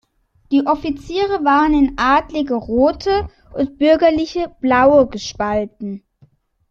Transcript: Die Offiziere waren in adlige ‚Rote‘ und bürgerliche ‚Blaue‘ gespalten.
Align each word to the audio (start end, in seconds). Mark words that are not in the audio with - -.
Die 0.51 0.65
Offiziere 0.65 1.45
waren 1.45 1.75
in 1.75 1.93
adlige 1.99 2.55
‚Rote‘ 2.55 3.29
und 3.53 3.77
bürgerliche 3.77 4.49
‚Blaue‘ 4.59 5.05
gespalten. 5.05 6.01